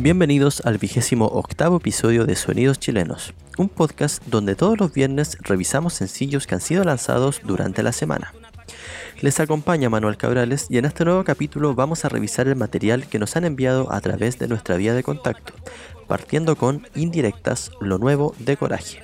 [0.00, 5.92] Bienvenidos al vigésimo octavo episodio de Sonidos Chilenos, un podcast donde todos los viernes revisamos
[5.92, 8.32] sencillos que han sido lanzados durante la semana.
[9.22, 13.18] Les acompaña Manuel Cabrales y en este nuevo capítulo vamos a revisar el material que
[13.18, 15.52] nos han enviado a través de nuestra vía de contacto,
[16.06, 19.02] partiendo con Indirectas, lo nuevo de Coraje.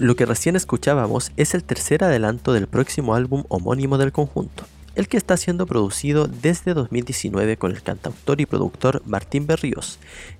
[0.00, 5.08] Lo que recién escuchábamos es el tercer adelanto del próximo álbum homónimo del conjunto, el
[5.08, 9.98] que está siendo producido desde 2019 con el cantautor y productor Martín Berríos,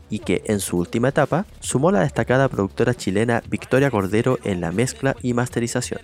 [0.09, 4.73] y que en su última etapa sumó la destacada productora chilena Victoria Cordero en la
[4.73, 6.01] mezcla y masterización.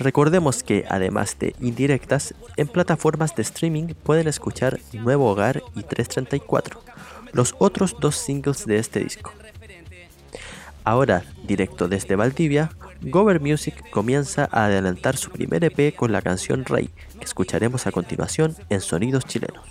[0.00, 6.82] Recordemos que además de indirectas, en plataformas de streaming pueden escuchar Nuevo Hogar y 334,
[7.32, 9.30] los otros dos singles de este disco.
[10.82, 12.70] Ahora, directo desde Valdivia,
[13.02, 17.92] Gover Music comienza a adelantar su primer EP con la canción Rey, que escucharemos a
[17.92, 19.64] continuación en Sonidos Chilenos.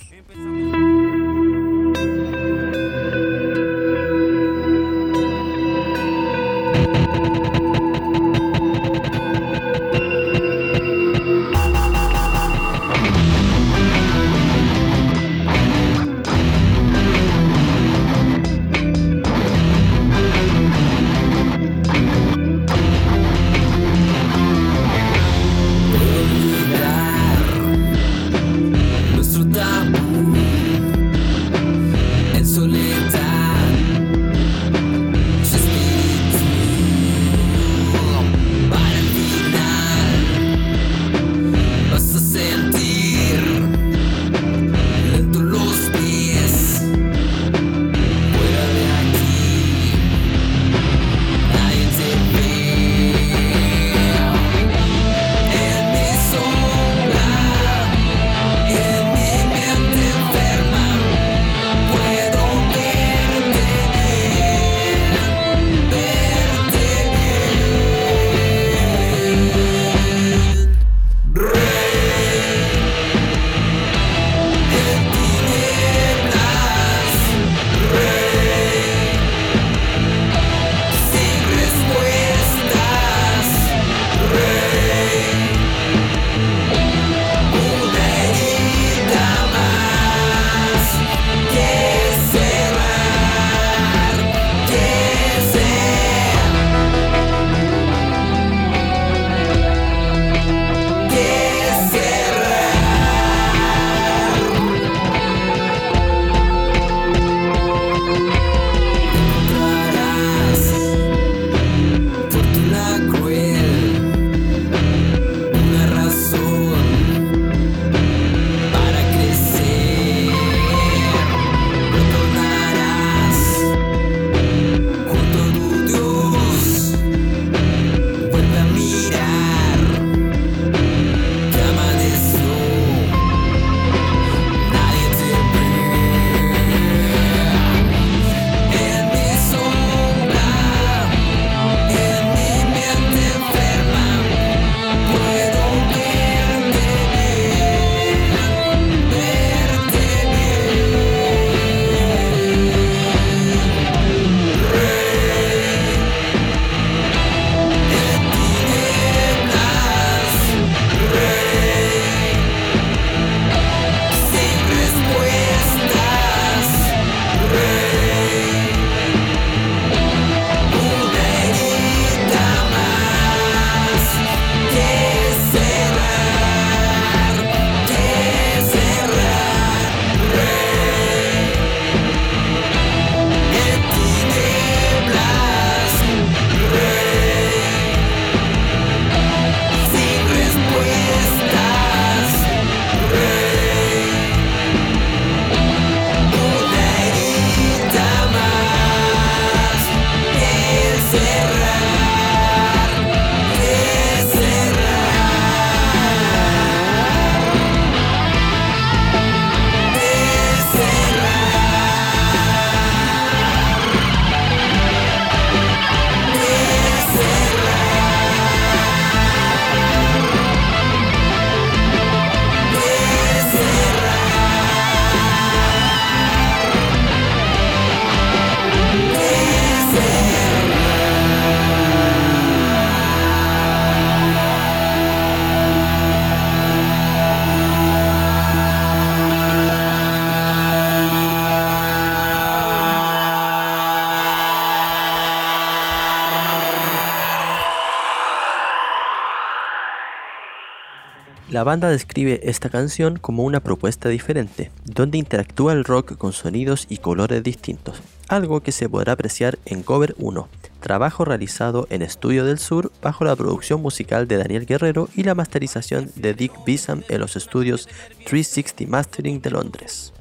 [251.55, 256.85] La banda describe esta canción como una propuesta diferente, donde interactúa el rock con sonidos
[256.89, 260.49] y colores distintos, algo que se podrá apreciar en Cover 1,
[260.81, 265.33] trabajo realizado en Estudio del Sur bajo la producción musical de Daniel Guerrero y la
[265.33, 267.87] masterización de Dick Bisham en los estudios
[268.25, 270.11] 360 Mastering de Londres.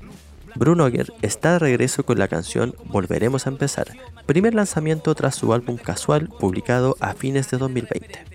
[0.55, 3.88] Bruno Brunoger está de regreso con la canción Volveremos a empezar,
[4.26, 8.34] primer lanzamiento tras su álbum Casual publicado a fines de 2020.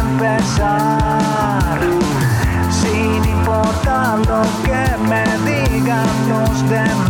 [0.00, 1.78] empezar.
[2.70, 7.07] Sin importar lo que me digan los demás.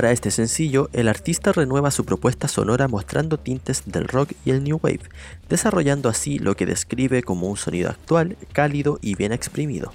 [0.00, 4.64] Para este sencillo, el artista renueva su propuesta sonora mostrando tintes del rock y el
[4.64, 5.02] new wave,
[5.50, 9.92] desarrollando así lo que describe como un sonido actual, cálido y bien exprimido,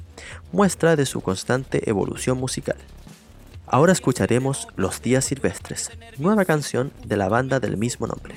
[0.52, 2.78] muestra de su constante evolución musical.
[3.66, 8.36] Ahora escucharemos Los Días Silvestres, nueva canción de la banda del mismo nombre.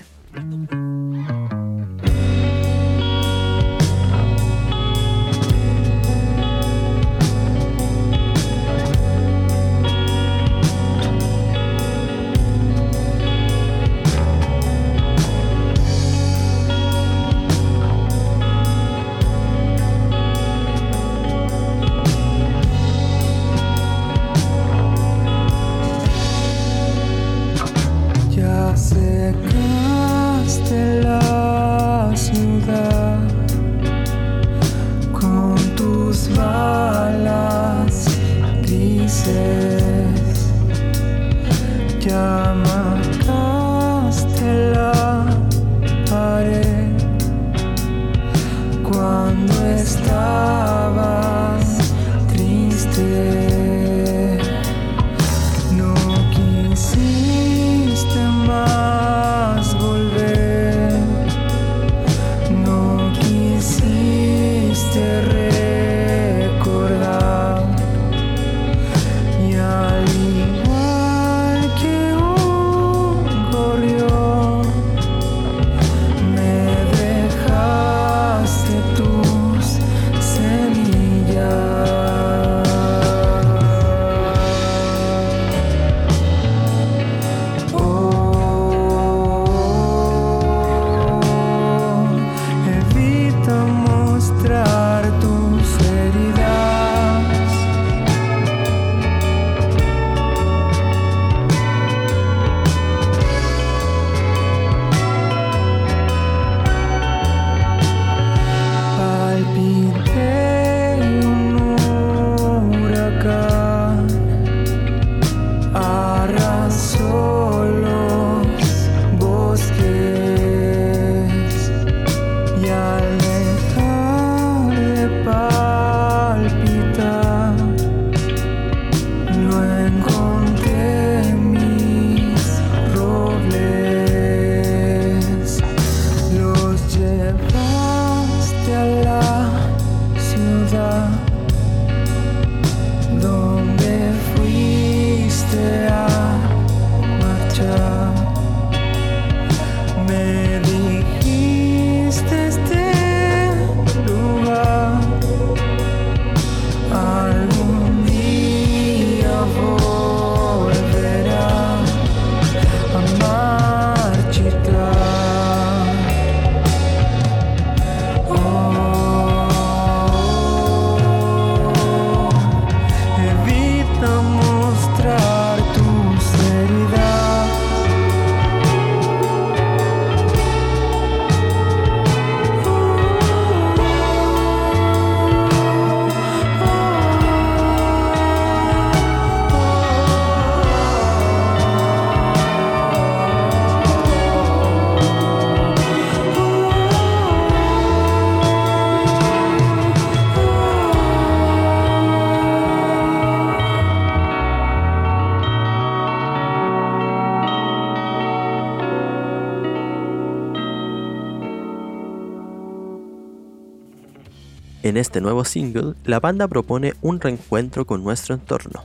[214.83, 218.85] En este nuevo single, la banda propone un reencuentro con nuestro entorno,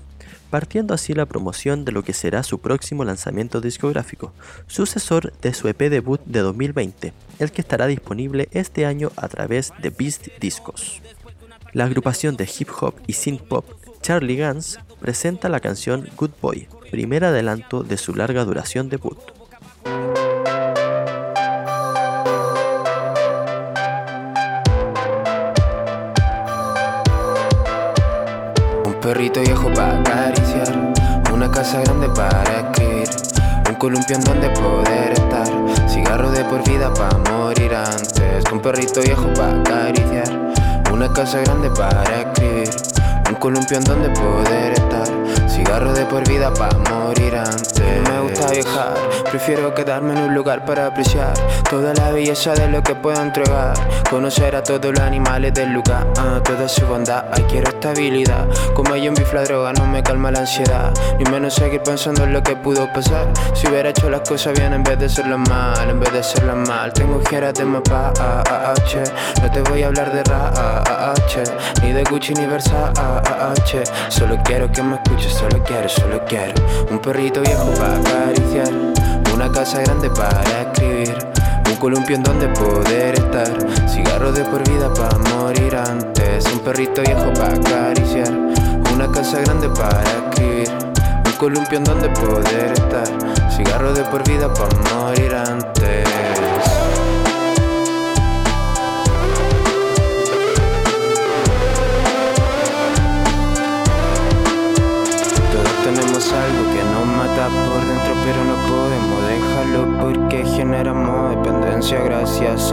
[0.49, 4.33] partiendo así la promoción de lo que será su próximo lanzamiento discográfico,
[4.65, 9.71] sucesor de su EP debut de 2020, el que estará disponible este año a través
[9.83, 11.01] de Beast Discos.
[11.73, 13.65] La agrupación de hip hop y synth pop
[14.01, 19.19] Charlie Gans presenta la canción Good Boy, primer adelanto de su larga duración debut.
[29.13, 30.91] Perrito viejo para acariciar,
[31.31, 33.07] una casa grande para escribir,
[33.69, 35.45] un columpio donde poder estar,
[35.87, 40.51] cigarro de por vida para morir antes, un perrito viejo para acariciar,
[40.91, 42.69] una casa grande para escribir,
[43.29, 45.07] un columpio donde poder estar,
[45.47, 47.82] cigarro de por vida para morir antes.
[49.33, 51.33] Prefiero quedarme en un lugar para apreciar
[51.67, 53.73] toda la belleza de lo que puedo entregar.
[54.07, 57.25] Conocer a todos los animales del lugar, ah, toda su bondad.
[57.31, 58.47] Ay, quiero estabilidad.
[58.75, 60.93] Como hay un bifla droga, no me calma la ansiedad.
[61.17, 63.25] Ni menos seguir pensando en lo que pudo pasar.
[63.55, 66.69] Si hubiera hecho las cosas bien en vez de hacerlas mal, en vez de hacerlas
[66.69, 66.93] mal.
[66.93, 69.01] Tengo giras de mapa, ah, ah, H.
[69.41, 71.13] No te voy a hablar de Ra, ah.
[71.81, 73.83] Ni de Gucci ni Versace.
[74.09, 76.53] Solo quiero que me escuches, solo quiero, solo quiero.
[76.91, 78.69] Un perrito viejo para acariciar,
[79.33, 81.15] una casa grande para escribir,
[81.69, 87.01] un columpio en donde poder estar, cigarro de por vida para morir antes, un perrito
[87.01, 88.31] viejo para acariciar,
[88.93, 90.69] una casa grande para escribir,
[91.25, 96.22] un columpio en donde poder estar, cigarro de por vida para morir antes.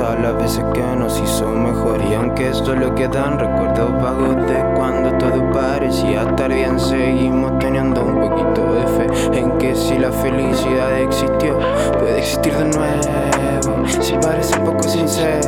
[0.06, 2.00] A las veces que nos hizo mejor.
[2.02, 6.78] Y aunque esto es lo que dan recuerdos vagos de cuando todo parecía estar bien,
[6.78, 11.58] seguimos teniendo un poquito de fe en que si la felicidad existió,
[11.98, 13.86] puede existir de nuevo.
[14.00, 15.40] Si parece poco sincero,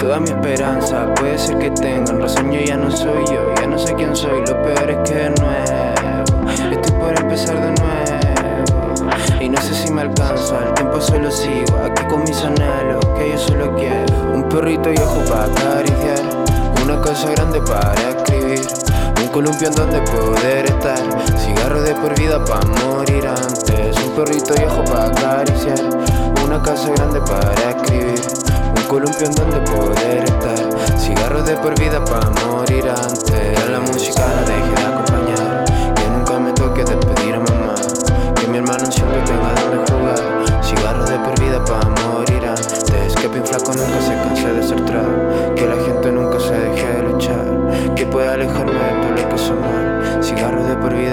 [0.00, 2.50] toda mi esperanza puede ser que tengan razón.
[2.50, 4.40] Yo ya no soy yo, ya no sé quién soy.
[4.46, 5.74] Lo peor es que no es
[6.70, 7.94] Estoy por empezar de nuevo.
[9.40, 11.76] Y no sé si me alcanza, el tiempo solo sigo
[12.08, 14.32] con mis anhelos, que yo solo quiero.
[14.32, 16.20] Un perrito ojo para acariciar,
[16.82, 18.66] una casa grande para escribir.
[19.20, 20.98] Un columpio en donde poder estar,
[21.38, 23.96] cigarro de por vida para morir antes.
[24.04, 25.78] Un perrito ojo para acariciar,
[26.44, 28.20] una casa grande para escribir.
[28.76, 33.70] Un columpio en donde poder estar, cigarro de por vida para morir antes.
[33.70, 35.13] La música no deje de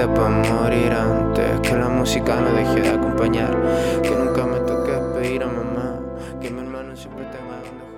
[0.01, 1.59] vida para morir antes.
[1.61, 3.51] Que la música no deje de acompañar.
[4.01, 5.99] Que nunca me toque despedir a mamá.
[6.41, 7.91] Que mi hermano siempre tenga donde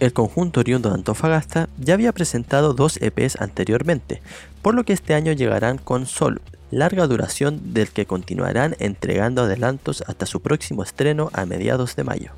[0.00, 4.20] el conjunto oriundo de Antofagasta ya había presentado dos EPs anteriormente,
[4.60, 10.02] por lo que este año llegarán con Sol, larga duración del que continuarán entregando adelantos
[10.08, 12.32] hasta su próximo estreno a mediados de mayo.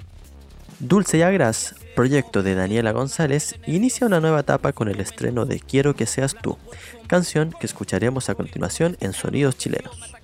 [0.78, 5.60] Dulce y Agras, proyecto de Daniela González, inicia una nueva etapa con el estreno de
[5.60, 6.58] Quiero que seas tú,
[7.06, 10.14] canción que escucharemos a continuación en Sonidos Chilenos.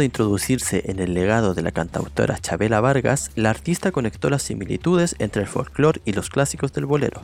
[0.00, 5.14] De introducirse en el legado de la cantautora Chabela Vargas, la artista conectó las similitudes
[5.18, 7.22] entre el folclore y los clásicos del bolero,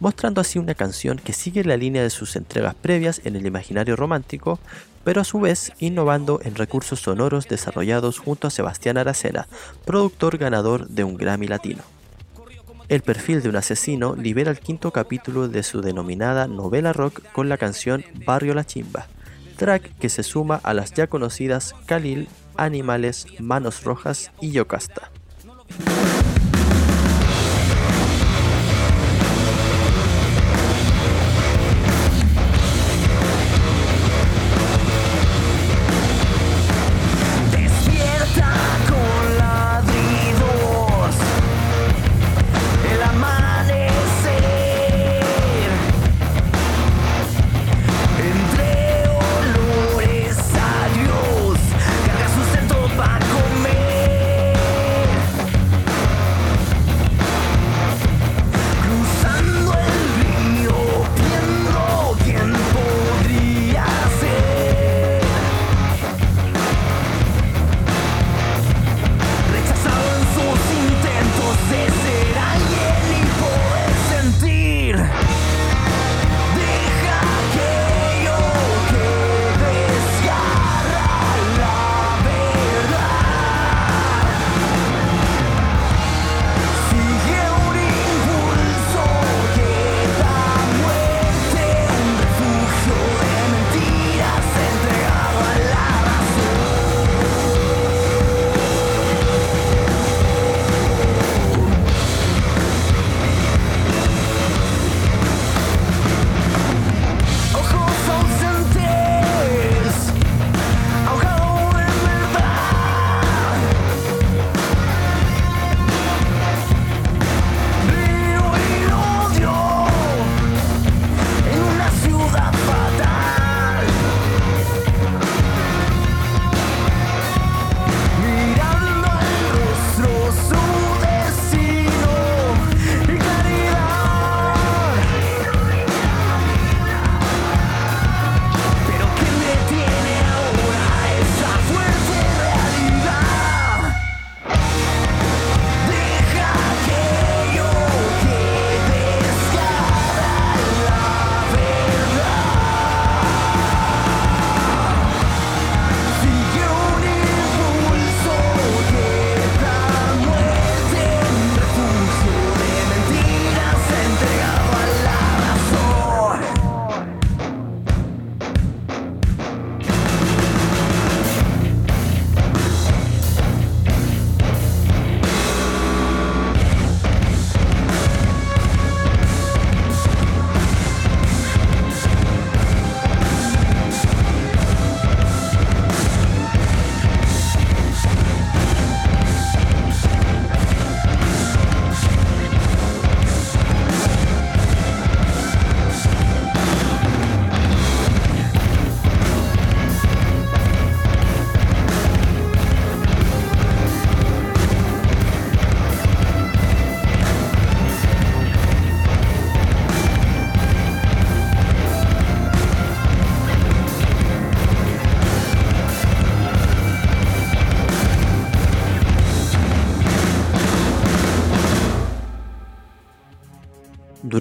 [0.00, 3.96] mostrando así una canción que sigue la línea de sus entregas previas en el imaginario
[3.96, 4.58] romántico,
[5.04, 9.46] pero a su vez innovando en recursos sonoros desarrollados junto a Sebastián Aracena,
[9.84, 11.82] productor ganador de un Grammy Latino.
[12.88, 17.48] El perfil de un asesino libera el quinto capítulo de su denominada novela rock con
[17.48, 19.06] la canción Barrio La Chimba,
[19.52, 25.10] track que se suma a las ya conocidas Khalil, Animales, Manos Rojas y Yocasta.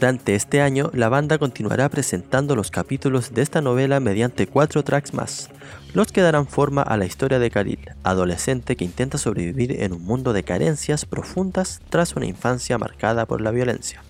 [0.02, 5.14] Durante este año, la banda continuará presentando los capítulos de esta novela mediante cuatro tracks
[5.14, 5.52] más,
[5.94, 10.04] los que darán forma a la historia de Khalil, adolescente que intenta sobrevivir en un
[10.04, 14.02] mundo de carencias profundas tras una infancia marcada por la violencia.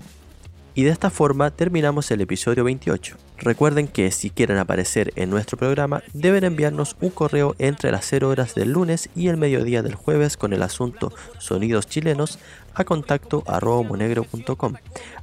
[0.75, 3.17] Y de esta forma terminamos el episodio 28.
[3.39, 8.29] Recuerden que si quieren aparecer en nuestro programa deben enviarnos un correo entre las 0
[8.29, 12.39] horas del lunes y el mediodía del jueves con el asunto Sonidos Chilenos
[12.73, 13.43] a contacto
[13.89, 14.75] monegro.com,